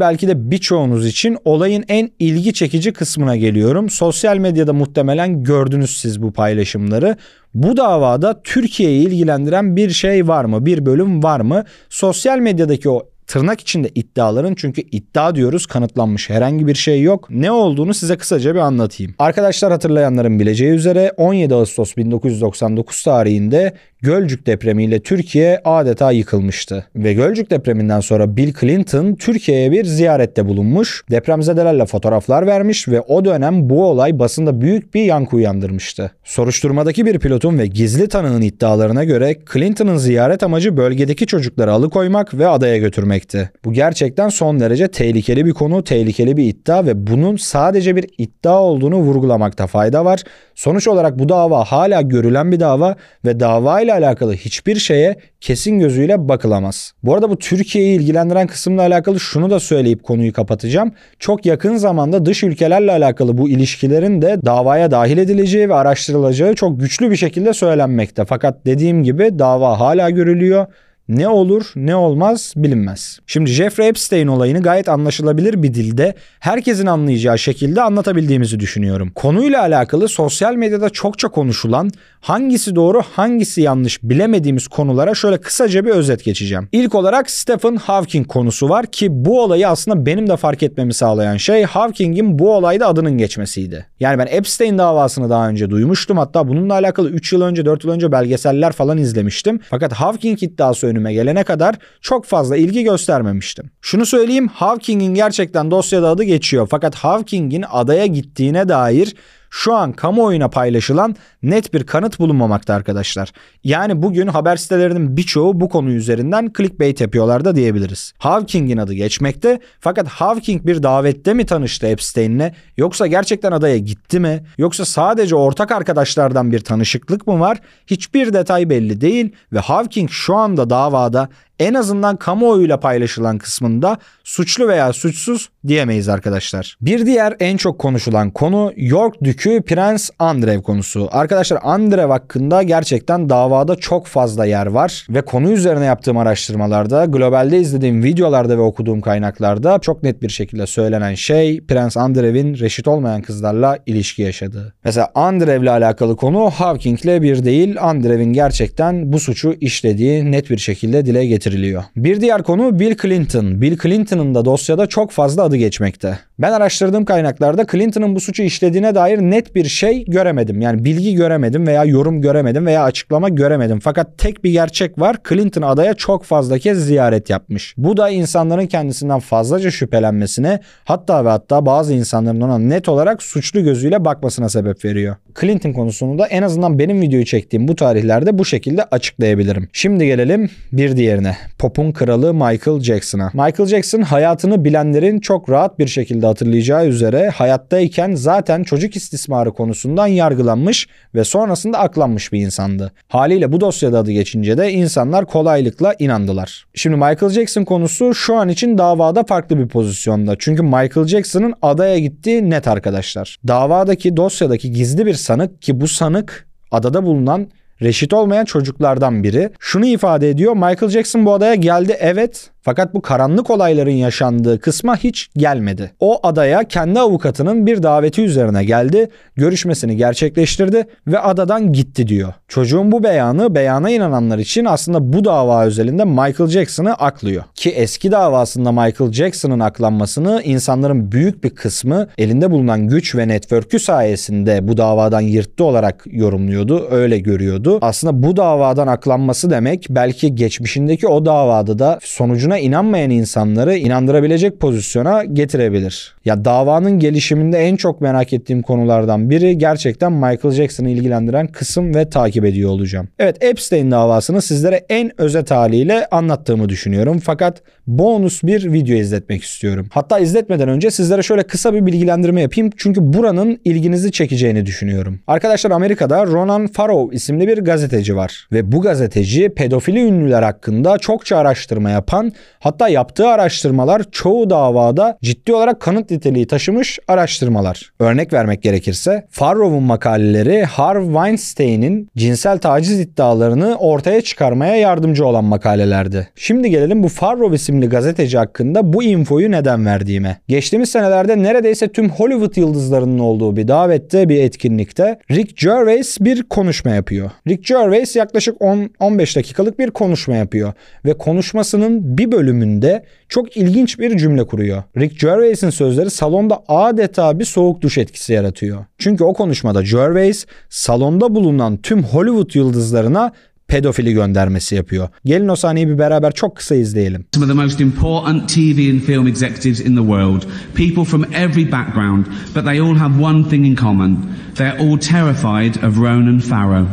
belki 0.00 0.28
de 0.28 0.50
birçoğunuz 0.50 1.06
için 1.06 1.36
olayın 1.44 1.84
en 1.88 2.10
ilgi 2.18 2.52
çekici 2.52 2.92
kısmına 2.92 3.36
geliyorum. 3.36 3.90
Sosyal 3.90 4.36
medyada 4.36 4.72
muhtemelen 4.72 5.44
gördünüz 5.44 6.00
siz 6.00 6.22
bu 6.22 6.32
paylaşımları. 6.32 7.16
Bu 7.54 7.76
davada 7.76 8.42
Türkiye'yi 8.42 9.08
ilgilendiren 9.08 9.76
bir 9.76 9.90
şey 9.90 10.28
var 10.28 10.44
mı? 10.44 10.66
Bir 10.66 10.86
bölüm 10.86 11.22
var 11.22 11.40
mı? 11.40 11.64
Sosyal 11.88 12.38
medyadaki 12.38 12.88
o 12.88 13.08
tırnak 13.28 13.60
içinde 13.60 13.88
iddiaların 13.94 14.54
çünkü 14.54 14.82
iddia 14.92 15.34
diyoruz 15.34 15.66
kanıtlanmış 15.66 16.30
herhangi 16.30 16.66
bir 16.66 16.74
şey 16.74 17.02
yok. 17.02 17.26
Ne 17.30 17.50
olduğunu 17.50 17.94
size 17.94 18.16
kısaca 18.16 18.54
bir 18.54 18.60
anlatayım. 18.60 19.14
Arkadaşlar 19.18 19.72
hatırlayanların 19.72 20.40
bileceği 20.40 20.70
üzere 20.70 21.12
17 21.16 21.54
Ağustos 21.54 21.96
1999 21.96 23.02
tarihinde 23.02 23.74
Gölcük 24.02 24.46
depremiyle 24.46 25.00
Türkiye 25.00 25.60
adeta 25.64 26.12
yıkılmıştı. 26.12 26.86
Ve 26.96 27.12
Gölcük 27.12 27.50
depreminden 27.50 28.00
sonra 28.00 28.36
Bill 28.36 28.52
Clinton 28.60 29.14
Türkiye'ye 29.14 29.72
bir 29.72 29.84
ziyarette 29.84 30.48
bulunmuş, 30.48 31.04
depremzedelerle 31.10 31.86
fotoğraflar 31.86 32.46
vermiş 32.46 32.88
ve 32.88 33.00
o 33.00 33.24
dönem 33.24 33.70
bu 33.70 33.84
olay 33.84 34.18
basında 34.18 34.60
büyük 34.60 34.94
bir 34.94 35.02
yankı 35.02 35.36
uyandırmıştı. 35.36 36.10
Soruşturmadaki 36.24 37.06
bir 37.06 37.18
pilotun 37.18 37.58
ve 37.58 37.66
gizli 37.66 38.08
tanığın 38.08 38.42
iddialarına 38.42 39.04
göre 39.04 39.36
Clinton'ın 39.52 39.96
ziyaret 39.96 40.42
amacı 40.42 40.76
bölgedeki 40.76 41.26
çocukları 41.26 41.72
alıkoymak 41.72 42.34
ve 42.34 42.48
adaya 42.48 42.78
götürmekti. 43.18 43.50
Bu 43.64 43.72
gerçekten 43.72 44.28
son 44.28 44.60
derece 44.60 44.88
tehlikeli 44.88 45.46
bir 45.46 45.52
konu, 45.52 45.84
tehlikeli 45.84 46.36
bir 46.36 46.44
iddia 46.44 46.86
ve 46.86 47.06
bunun 47.06 47.36
sadece 47.36 47.96
bir 47.96 48.06
iddia 48.18 48.62
olduğunu 48.62 48.96
vurgulamakta 48.96 49.66
fayda 49.66 50.04
var. 50.04 50.22
Sonuç 50.54 50.88
olarak 50.88 51.18
bu 51.18 51.28
dava 51.28 51.64
hala 51.64 52.02
görülen 52.02 52.52
bir 52.52 52.60
dava 52.60 52.96
ve 53.24 53.40
dava 53.40 53.80
ile 53.80 53.92
alakalı 53.92 54.34
hiçbir 54.34 54.76
şeye 54.76 55.16
kesin 55.40 55.78
gözüyle 55.78 56.28
bakılamaz. 56.28 56.92
Bu 57.02 57.14
arada 57.14 57.30
bu 57.30 57.38
Türkiye'yi 57.38 57.98
ilgilendiren 57.98 58.46
kısımla 58.46 58.82
alakalı 58.82 59.20
şunu 59.20 59.50
da 59.50 59.60
söyleyip 59.60 60.02
konuyu 60.02 60.32
kapatacağım. 60.32 60.92
Çok 61.18 61.46
yakın 61.46 61.76
zamanda 61.76 62.24
dış 62.24 62.42
ülkelerle 62.42 62.92
alakalı 62.92 63.38
bu 63.38 63.48
ilişkilerin 63.48 64.22
de 64.22 64.38
davaya 64.44 64.90
dahil 64.90 65.18
edileceği 65.18 65.68
ve 65.68 65.74
araştırılacağı 65.74 66.54
çok 66.54 66.80
güçlü 66.80 67.10
bir 67.10 67.16
şekilde 67.16 67.52
söylenmekte. 67.52 68.24
Fakat 68.24 68.66
dediğim 68.66 69.02
gibi 69.02 69.38
dava 69.38 69.80
hala 69.80 70.10
görülüyor. 70.10 70.66
Ne 71.08 71.28
olur 71.28 71.72
ne 71.76 71.96
olmaz 71.96 72.52
bilinmez. 72.56 73.18
Şimdi 73.26 73.50
Jeffrey 73.50 73.88
Epstein 73.88 74.26
olayını 74.26 74.62
gayet 74.62 74.88
anlaşılabilir 74.88 75.62
bir 75.62 75.74
dilde 75.74 76.14
herkesin 76.40 76.86
anlayacağı 76.86 77.38
şekilde 77.38 77.82
anlatabildiğimizi 77.82 78.60
düşünüyorum. 78.60 79.12
Konuyla 79.14 79.60
alakalı 79.60 80.08
sosyal 80.08 80.54
medyada 80.54 80.90
çokça 80.90 81.28
konuşulan 81.28 81.90
hangisi 82.20 82.74
doğru 82.74 83.02
hangisi 83.12 83.60
yanlış 83.60 84.02
bilemediğimiz 84.02 84.68
konulara 84.68 85.14
şöyle 85.14 85.40
kısaca 85.40 85.84
bir 85.84 85.90
özet 85.90 86.24
geçeceğim. 86.24 86.68
İlk 86.72 86.94
olarak 86.94 87.30
Stephen 87.30 87.76
Hawking 87.76 88.26
konusu 88.26 88.68
var 88.68 88.86
ki 88.86 89.08
bu 89.10 89.42
olayı 89.42 89.68
aslında 89.68 90.06
benim 90.06 90.28
de 90.28 90.36
fark 90.36 90.62
etmemi 90.62 90.94
sağlayan 90.94 91.36
şey 91.36 91.64
Hawking'in 91.64 92.38
bu 92.38 92.54
olayda 92.54 92.86
adının 92.86 93.18
geçmesiydi. 93.18 93.86
Yani 94.00 94.18
ben 94.18 94.26
Epstein 94.30 94.78
davasını 94.78 95.30
daha 95.30 95.48
önce 95.48 95.70
duymuştum 95.70 96.18
hatta 96.18 96.48
bununla 96.48 96.74
alakalı 96.74 97.10
3 97.10 97.32
yıl 97.32 97.42
önce 97.42 97.64
4 97.64 97.84
yıl 97.84 97.90
önce 97.90 98.12
belgeseller 98.12 98.72
falan 98.72 98.98
izlemiştim. 98.98 99.60
Fakat 99.70 99.92
Hawking 99.92 100.42
iddiası 100.42 100.86
önüme 100.86 100.97
gelene 101.02 101.44
kadar 101.44 101.74
çok 102.00 102.24
fazla 102.24 102.56
ilgi 102.56 102.82
göstermemiştim. 102.82 103.70
Şunu 103.80 104.06
söyleyeyim 104.06 104.48
Hawking'in 104.48 105.14
gerçekten 105.14 105.70
dosyada 105.70 106.08
adı 106.08 106.22
geçiyor 106.22 106.68
fakat 106.70 106.94
Hawking'in 106.94 107.64
adaya 107.70 108.06
gittiğine 108.06 108.68
dair 108.68 109.14
şu 109.50 109.74
an 109.74 109.92
kamuoyuna 109.92 110.48
paylaşılan 110.48 111.16
net 111.42 111.74
bir 111.74 111.84
kanıt 111.84 112.18
bulunmamakta 112.18 112.74
arkadaşlar. 112.74 113.32
Yani 113.64 114.02
bugün 114.02 114.26
haber 114.26 114.56
sitelerinin 114.56 115.16
birçoğu 115.16 115.60
bu 115.60 115.68
konu 115.68 115.90
üzerinden 115.90 116.52
clickbait 116.56 117.00
yapıyorlar 117.00 117.44
da 117.44 117.56
diyebiliriz. 117.56 118.12
Hawking'in 118.18 118.78
adı 118.78 118.94
geçmekte 118.94 119.60
fakat 119.80 120.08
Hawking 120.08 120.66
bir 120.66 120.82
davette 120.82 121.34
mi 121.34 121.46
tanıştı 121.46 121.86
Epstein'le 121.86 122.52
yoksa 122.76 123.06
gerçekten 123.06 123.52
adaya 123.52 123.78
gitti 123.78 124.20
mi 124.20 124.44
yoksa 124.58 124.84
sadece 124.84 125.36
ortak 125.36 125.72
arkadaşlardan 125.72 126.52
bir 126.52 126.60
tanışıklık 126.60 127.26
mı 127.26 127.40
var 127.40 127.58
hiçbir 127.86 128.32
detay 128.32 128.70
belli 128.70 129.00
değil 129.00 129.32
ve 129.52 129.58
Hawking 129.58 130.10
şu 130.10 130.34
anda 130.34 130.70
davada 130.70 131.28
en 131.58 131.74
azından 131.74 132.16
kamuoyuyla 132.16 132.80
paylaşılan 132.80 133.38
kısmında 133.38 133.98
suçlu 134.24 134.68
veya 134.68 134.92
suçsuz 134.92 135.48
diyemeyiz 135.66 136.08
arkadaşlar. 136.08 136.76
Bir 136.80 137.06
diğer 137.06 137.36
en 137.40 137.56
çok 137.56 137.78
konuşulan 137.78 138.30
konu 138.30 138.72
York 138.76 139.24
Dükü 139.24 139.62
Prens 139.62 140.10
Andrev 140.18 140.62
konusu. 140.62 141.08
Arkadaşlar 141.12 141.58
Andrev 141.62 142.08
hakkında 142.08 142.62
gerçekten 142.62 143.28
davada 143.28 143.76
çok 143.76 144.06
fazla 144.06 144.44
yer 144.44 144.66
var 144.66 145.06
ve 145.10 145.22
konu 145.22 145.52
üzerine 145.52 145.84
yaptığım 145.84 146.16
araştırmalarda, 146.16 147.04
globalde 147.04 147.58
izlediğim 147.58 148.04
videolarda 148.04 148.58
ve 148.58 148.62
okuduğum 148.62 149.00
kaynaklarda 149.00 149.78
çok 149.78 150.02
net 150.02 150.22
bir 150.22 150.28
şekilde 150.28 150.66
söylenen 150.66 151.14
şey 151.14 151.60
Prens 151.60 151.96
Andrev'in 151.96 152.58
reşit 152.58 152.88
olmayan 152.88 153.22
kızlarla 153.22 153.78
ilişki 153.86 154.22
yaşadığı. 154.22 154.74
Mesela 154.84 155.08
Andrev'le 155.14 155.70
alakalı 155.70 156.16
konu 156.16 156.50
Hawking'le 156.50 157.22
bir 157.22 157.44
değil. 157.44 157.76
Andrev'in 157.80 158.32
gerçekten 158.32 159.12
bu 159.12 159.20
suçu 159.20 159.54
işlediği 159.60 160.32
net 160.32 160.50
bir 160.50 160.58
şekilde 160.58 161.06
dile 161.06 161.26
getiriliyor. 161.48 161.84
Bir 161.96 162.20
diğer 162.20 162.42
konu 162.42 162.78
Bill 162.78 162.96
Clinton. 163.02 163.60
Bill 163.60 163.78
Clinton'ın 163.78 164.34
da 164.34 164.44
dosyada 164.44 164.86
çok 164.86 165.10
fazla 165.10 165.42
adı 165.42 165.56
geçmekte. 165.56 166.18
Ben 166.38 166.52
araştırdığım 166.52 167.04
kaynaklarda 167.04 167.66
Clinton'ın 167.72 168.14
bu 168.14 168.20
suçu 168.20 168.42
işlediğine 168.42 168.94
dair 168.94 169.18
net 169.18 169.54
bir 169.54 169.64
şey 169.64 170.04
göremedim. 170.04 170.60
Yani 170.60 170.84
bilgi 170.84 171.14
göremedim 171.14 171.66
veya 171.66 171.84
yorum 171.84 172.20
göremedim 172.20 172.66
veya 172.66 172.82
açıklama 172.82 173.28
göremedim. 173.28 173.80
Fakat 173.80 174.18
tek 174.18 174.44
bir 174.44 174.50
gerçek 174.50 175.00
var. 175.00 175.16
Clinton 175.28 175.62
adaya 175.62 175.94
çok 175.94 176.24
fazla 176.24 176.58
kez 176.58 176.86
ziyaret 176.86 177.30
yapmış. 177.30 177.74
Bu 177.76 177.96
da 177.96 178.10
insanların 178.10 178.66
kendisinden 178.66 179.20
fazlaca 179.20 179.70
şüphelenmesine 179.70 180.60
hatta 180.84 181.24
ve 181.24 181.28
hatta 181.28 181.66
bazı 181.66 181.94
insanların 181.94 182.40
ona 182.40 182.58
net 182.58 182.88
olarak 182.88 183.22
suçlu 183.22 183.64
gözüyle 183.64 184.04
bakmasına 184.04 184.48
sebep 184.48 184.84
veriyor. 184.84 185.16
Clinton 185.40 185.72
konusunu 185.72 186.18
da 186.18 186.26
en 186.26 186.42
azından 186.42 186.78
benim 186.78 187.00
videoyu 187.00 187.24
çektiğim 187.24 187.68
bu 187.68 187.76
tarihlerde 187.76 188.38
bu 188.38 188.44
şekilde 188.44 188.84
açıklayabilirim. 188.84 189.68
Şimdi 189.72 190.06
gelelim 190.06 190.50
bir 190.72 190.96
diğerine. 190.96 191.36
Pop'un 191.58 191.92
kralı 191.92 192.34
Michael 192.34 192.80
Jackson'a. 192.80 193.30
Michael 193.34 193.68
Jackson 193.68 194.02
hayatını 194.02 194.64
bilenlerin 194.64 195.20
çok 195.20 195.50
rahat 195.50 195.78
bir 195.78 195.86
şekilde 195.86 196.26
hatırlayacağı 196.26 196.86
üzere 196.86 197.28
hayattayken 197.28 198.14
zaten 198.14 198.62
çocuk 198.62 198.96
istismarı 198.96 199.52
konusundan 199.52 200.06
yargılanmış 200.06 200.88
ve 201.14 201.24
sonrasında 201.24 201.78
aklanmış 201.78 202.32
bir 202.32 202.40
insandı. 202.40 202.92
Haliyle 203.08 203.52
bu 203.52 203.60
dosyada 203.60 203.98
adı 203.98 204.10
geçince 204.10 204.58
de 204.58 204.72
insanlar 204.72 205.26
kolaylıkla 205.26 205.94
inandılar. 205.98 206.66
Şimdi 206.74 206.96
Michael 206.96 207.28
Jackson 207.28 207.64
konusu 207.64 208.14
şu 208.14 208.36
an 208.36 208.48
için 208.48 208.78
davada 208.78 209.24
farklı 209.24 209.58
bir 209.58 209.68
pozisyonda. 209.68 210.36
Çünkü 210.38 210.62
Michael 210.62 211.06
Jackson'ın 211.06 211.54
adaya 211.62 211.98
gittiği 211.98 212.50
net 212.50 212.68
arkadaşlar. 212.68 213.36
Davadaki 213.48 214.16
dosyadaki 214.16 214.72
gizli 214.72 215.06
bir 215.06 215.14
sanık 215.14 215.62
ki 215.62 215.80
bu 215.80 215.88
sanık 215.88 216.48
adada 216.70 217.02
bulunan 217.06 217.48
reşit 217.82 218.12
olmayan 218.12 218.44
çocuklardan 218.44 219.22
biri. 219.22 219.50
Şunu 219.60 219.86
ifade 219.86 220.30
ediyor. 220.30 220.54
Michael 220.54 220.88
Jackson 220.88 221.26
bu 221.26 221.32
adaya 221.32 221.54
geldi 221.54 221.96
evet 222.00 222.50
fakat 222.68 222.94
bu 222.94 223.02
karanlık 223.02 223.50
olayların 223.50 223.90
yaşandığı 223.90 224.60
kısma 224.60 224.96
hiç 224.96 225.28
gelmedi. 225.36 225.92
O 226.00 226.26
adaya 226.26 226.64
kendi 226.64 227.00
avukatının 227.00 227.66
bir 227.66 227.82
daveti 227.82 228.22
üzerine 228.22 228.64
geldi, 228.64 229.08
görüşmesini 229.36 229.96
gerçekleştirdi 229.96 230.86
ve 231.06 231.18
adadan 231.18 231.72
gitti 231.72 232.08
diyor. 232.08 232.32
Çocuğun 232.48 232.92
bu 232.92 233.02
beyanı 233.02 233.54
beyana 233.54 233.90
inananlar 233.90 234.38
için 234.38 234.64
aslında 234.64 235.12
bu 235.12 235.24
dava 235.24 235.64
özelinde 235.64 236.04
Michael 236.04 236.50
Jackson'ı 236.50 236.94
aklıyor. 236.94 237.44
Ki 237.54 237.70
eski 237.70 238.12
davasında 238.12 238.72
Michael 238.72 239.12
Jackson'ın 239.12 239.60
aklanmasını 239.60 240.42
insanların 240.44 241.12
büyük 241.12 241.44
bir 241.44 241.50
kısmı 241.50 242.08
elinde 242.18 242.50
bulunan 242.50 242.88
güç 242.88 243.14
ve 243.14 243.28
network'ü 243.28 243.78
sayesinde 243.78 244.68
bu 244.68 244.76
davadan 244.76 245.20
yırttı 245.20 245.64
olarak 245.64 246.04
yorumluyordu, 246.06 246.88
öyle 246.90 247.18
görüyordu. 247.18 247.78
Aslında 247.82 248.22
bu 248.22 248.36
davadan 248.36 248.86
aklanması 248.86 249.50
demek 249.50 249.86
belki 249.90 250.34
geçmişindeki 250.34 251.08
o 251.08 251.26
davada 251.26 251.78
da 251.78 251.98
sonucuna 252.02 252.57
inanmayan 252.60 253.10
insanları 253.10 253.76
inandırabilecek 253.76 254.60
pozisyona 254.60 255.24
getirebilir. 255.24 256.14
Ya 256.24 256.44
davanın 256.44 256.98
gelişiminde 256.98 257.58
en 257.58 257.76
çok 257.76 258.00
merak 258.00 258.32
ettiğim 258.32 258.62
konulardan 258.62 259.30
biri 259.30 259.58
gerçekten 259.58 260.12
Michael 260.12 260.50
Jackson'ı 260.50 260.90
ilgilendiren 260.90 261.46
kısım 261.46 261.94
ve 261.94 262.10
takip 262.10 262.44
ediyor 262.44 262.70
olacağım. 262.70 263.08
Evet 263.18 263.36
Epstein 263.40 263.90
davasını 263.90 264.42
sizlere 264.42 264.84
en 264.88 265.20
özet 265.20 265.50
haliyle 265.50 266.06
anlattığımı 266.06 266.68
düşünüyorum. 266.68 267.18
Fakat 267.18 267.62
bonus 267.86 268.42
bir 268.42 268.72
video 268.72 268.96
izletmek 268.96 269.42
istiyorum. 269.42 269.88
Hatta 269.90 270.18
izletmeden 270.18 270.68
önce 270.68 270.90
sizlere 270.90 271.22
şöyle 271.22 271.42
kısa 271.42 271.74
bir 271.74 271.86
bilgilendirme 271.86 272.42
yapayım. 272.42 272.70
Çünkü 272.76 273.12
buranın 273.12 273.60
ilginizi 273.64 274.12
çekeceğini 274.12 274.66
düşünüyorum. 274.66 275.20
Arkadaşlar 275.26 275.70
Amerika'da 275.70 276.26
Ronan 276.26 276.66
Farrow 276.66 277.16
isimli 277.16 277.48
bir 277.48 277.58
gazeteci 277.58 278.16
var. 278.16 278.48
Ve 278.52 278.72
bu 278.72 278.82
gazeteci 278.82 279.48
pedofili 279.48 280.00
ünlüler 280.00 280.42
hakkında 280.42 280.98
çokça 280.98 281.36
araştırma 281.36 281.90
yapan 281.90 282.32
hatta 282.60 282.88
yaptığı 282.88 283.28
araştırmalar 283.28 284.02
çoğu 284.12 284.50
davada 284.50 285.18
ciddi 285.22 285.52
olarak 285.54 285.80
kanıt 285.80 286.10
niteliği 286.10 286.46
taşımış 286.46 286.98
araştırmalar. 287.08 287.92
Örnek 288.00 288.32
vermek 288.32 288.62
gerekirse 288.62 289.26
Farrow'un 289.30 289.82
makaleleri 289.82 290.64
Harv 290.64 291.04
Weinstein'in 291.04 292.08
cinsel 292.16 292.58
taciz 292.58 293.00
iddialarını 293.00 293.76
ortaya 293.78 294.20
çıkarmaya 294.20 294.76
yardımcı 294.76 295.26
olan 295.26 295.44
makalelerdi. 295.44 296.28
Şimdi 296.34 296.70
gelelim 296.70 297.02
bu 297.02 297.08
Farrow 297.08 297.56
isimli 297.56 297.88
gazeteci 297.88 298.38
hakkında 298.38 298.92
bu 298.92 299.02
infoyu 299.02 299.50
neden 299.50 299.86
verdiğime. 299.86 300.40
Geçtiğimiz 300.48 300.90
senelerde 300.90 301.42
neredeyse 301.42 301.88
tüm 301.88 302.10
Hollywood 302.10 302.56
yıldızlarının 302.56 303.18
olduğu 303.18 303.56
bir 303.56 303.68
davette 303.68 304.28
bir 304.28 304.42
etkinlikte 304.42 305.18
Rick 305.30 305.56
Gervais 305.56 306.20
bir 306.20 306.42
konuşma 306.42 306.90
yapıyor. 306.90 307.30
Rick 307.48 307.64
Gervais 307.64 308.16
yaklaşık 308.16 308.60
10-15 308.60 309.36
dakikalık 309.36 309.78
bir 309.78 309.90
konuşma 309.90 310.34
yapıyor 310.34 310.72
ve 311.04 311.14
konuşmasının 311.18 312.18
bir 312.18 312.27
bölümünde 312.32 313.04
çok 313.28 313.56
ilginç 313.56 313.98
bir 313.98 314.18
cümle 314.18 314.46
kuruyor. 314.46 314.82
Rick 314.96 315.20
Gervais'in 315.20 315.70
sözleri 315.70 316.10
salonda 316.10 316.62
adeta 316.68 317.38
bir 317.38 317.44
soğuk 317.44 317.82
duş 317.82 317.98
etkisi 317.98 318.32
yaratıyor. 318.32 318.84
Çünkü 318.98 319.24
o 319.24 319.34
konuşmada 319.34 319.82
Gervais 319.82 320.46
salonda 320.68 321.34
bulunan 321.34 321.76
tüm 321.76 322.02
Hollywood 322.02 322.54
yıldızlarına 322.54 323.32
pedofili 323.68 324.12
göndermesi 324.12 324.74
yapıyor. 324.74 325.08
Gelin 325.24 325.48
o 325.48 325.56
sahneyi 325.56 325.88
bir 325.88 325.98
beraber 325.98 326.32
çok 326.32 326.56
kısa 326.56 326.74
izleyelim. 326.74 327.24
Some 327.34 327.44
of 327.44 327.50
the 327.50 327.62
most 327.62 327.80
important 327.80 328.48
TV 328.48 328.90
and 328.92 329.00
film 329.00 329.26
executives 329.26 329.80
in 329.80 329.96
the 329.96 330.02
world, 330.02 330.42
people 330.74 331.04
from 331.04 331.24
every 331.34 331.72
background, 331.72 332.26
but 332.54 332.64
they 332.64 332.80
all 332.80 332.96
have 332.96 333.24
one 333.24 333.48
thing 333.48 333.66
in 333.66 333.76
common. 333.76 334.18
They're 334.54 334.78
all 334.78 334.98
terrified 334.98 335.74
of 335.82 335.98
Ronan 335.98 336.40
Farrow. 336.40 336.86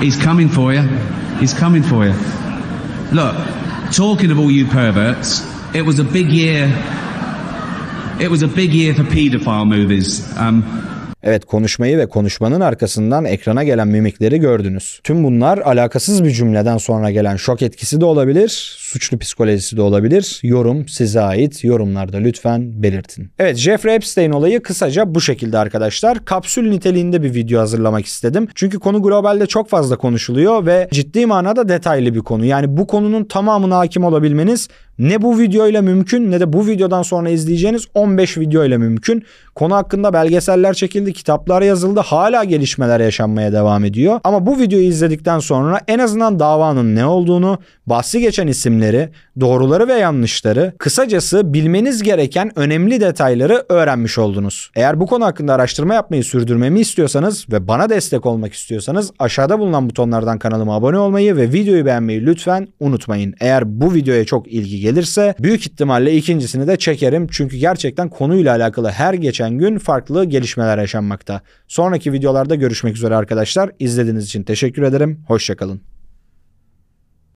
He's 0.00 0.24
coming 0.24 0.48
for 0.48 0.74
you. 0.74 0.82
He's 1.40 1.54
coming 1.60 1.82
for 1.82 2.04
you. 2.04 2.14
Look, 3.12 3.34
talking 3.92 4.30
of 4.30 4.38
all 4.38 4.50
you 4.50 4.66
perverts, 4.66 5.42
it 5.74 5.82
was 5.82 5.98
a 5.98 6.04
big 6.04 6.28
year. 6.28 6.66
It 8.20 8.30
was 8.30 8.42
a 8.42 8.48
big 8.48 8.72
year 8.72 8.94
for 8.94 9.02
paedophile 9.02 9.66
movies. 9.66 10.36
Um, 10.36 10.62
Evet 11.26 11.44
konuşmayı 11.44 11.98
ve 11.98 12.06
konuşmanın 12.06 12.60
arkasından 12.60 13.24
ekrana 13.24 13.64
gelen 13.64 13.88
mimikleri 13.88 14.38
gördünüz. 14.38 15.00
Tüm 15.04 15.24
bunlar 15.24 15.58
alakasız 15.58 16.24
bir 16.24 16.30
cümleden 16.30 16.76
sonra 16.76 17.10
gelen 17.10 17.36
şok 17.36 17.62
etkisi 17.62 18.00
de 18.00 18.04
olabilir, 18.04 18.76
suçlu 18.78 19.18
psikolojisi 19.18 19.76
de 19.76 19.82
olabilir. 19.82 20.40
Yorum 20.42 20.88
size 20.88 21.20
ait. 21.20 21.64
Yorumlarda 21.64 22.16
lütfen 22.16 22.82
belirtin. 22.82 23.30
Evet 23.38 23.56
Jeffrey 23.56 23.94
Epstein 23.94 24.30
olayı 24.30 24.62
kısaca 24.62 25.14
bu 25.14 25.20
şekilde 25.20 25.58
arkadaşlar. 25.58 26.24
Kapsül 26.24 26.70
niteliğinde 26.70 27.22
bir 27.22 27.34
video 27.34 27.60
hazırlamak 27.60 28.06
istedim. 28.06 28.48
Çünkü 28.54 28.78
konu 28.78 29.02
globalde 29.02 29.46
çok 29.46 29.68
fazla 29.68 29.96
konuşuluyor 29.96 30.66
ve 30.66 30.88
ciddi 30.92 31.26
manada 31.26 31.68
detaylı 31.68 32.14
bir 32.14 32.20
konu. 32.20 32.44
Yani 32.44 32.76
bu 32.76 32.86
konunun 32.86 33.24
tamamına 33.24 33.78
hakim 33.78 34.04
olabilmeniz 34.04 34.68
ne 34.98 35.22
bu 35.22 35.38
videoyla 35.38 35.82
mümkün 35.82 36.30
ne 36.30 36.40
de 36.40 36.52
bu 36.52 36.66
videodan 36.66 37.02
sonra 37.02 37.28
izleyeceğiniz 37.30 37.84
15 37.94 38.38
video 38.38 38.64
ile 38.64 38.76
mümkün. 38.76 39.24
Konu 39.54 39.74
hakkında 39.74 40.12
belgeseller 40.12 40.74
çekildi, 40.74 41.12
kitaplar 41.12 41.62
yazıldı, 41.62 42.00
hala 42.00 42.44
gelişmeler 42.44 43.00
yaşanmaya 43.00 43.52
devam 43.52 43.84
ediyor. 43.84 44.20
Ama 44.24 44.46
bu 44.46 44.58
videoyu 44.58 44.84
izledikten 44.84 45.38
sonra 45.38 45.80
en 45.88 45.98
azından 45.98 46.38
davanın 46.38 46.94
ne 46.94 47.06
olduğunu, 47.06 47.58
bahsi 47.86 48.20
geçen 48.20 48.46
isimleri, 48.46 49.08
doğruları 49.40 49.88
ve 49.88 49.92
yanlışları, 49.92 50.72
kısacası 50.78 51.54
bilmeniz 51.54 52.02
gereken 52.02 52.58
önemli 52.58 53.00
detayları 53.00 53.64
öğrenmiş 53.68 54.18
oldunuz. 54.18 54.70
Eğer 54.76 55.00
bu 55.00 55.06
konu 55.06 55.24
hakkında 55.24 55.54
araştırma 55.54 55.94
yapmayı 55.94 56.24
sürdürmemi 56.24 56.80
istiyorsanız 56.80 57.46
ve 57.52 57.68
bana 57.68 57.88
destek 57.88 58.26
olmak 58.26 58.52
istiyorsanız 58.52 59.10
aşağıda 59.18 59.58
bulunan 59.58 59.88
butonlardan 59.90 60.38
kanalıma 60.38 60.74
abone 60.74 60.98
olmayı 60.98 61.36
ve 61.36 61.52
videoyu 61.52 61.86
beğenmeyi 61.86 62.26
lütfen 62.26 62.68
unutmayın. 62.80 63.34
Eğer 63.40 63.80
bu 63.80 63.94
videoya 63.94 64.24
çok 64.24 64.48
ilgi 64.48 64.83
gelirse 64.84 65.34
büyük 65.38 65.60
ihtimalle 65.60 66.16
ikincisini 66.16 66.66
de 66.66 66.76
çekerim. 66.76 67.26
Çünkü 67.30 67.56
gerçekten 67.56 68.08
konuyla 68.08 68.56
alakalı 68.56 68.88
her 68.88 69.14
geçen 69.14 69.58
gün 69.58 69.78
farklı 69.78 70.24
gelişmeler 70.24 70.78
yaşanmakta. 70.78 71.40
Sonraki 71.68 72.12
videolarda 72.12 72.54
görüşmek 72.54 72.96
üzere 72.96 73.16
arkadaşlar. 73.16 73.70
İzlediğiniz 73.78 74.24
için 74.24 74.42
teşekkür 74.42 74.82
ederim. 74.82 75.20
Hoşçakalın. 75.26 75.93